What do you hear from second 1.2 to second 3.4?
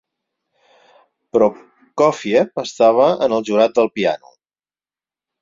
Prokófiev estava en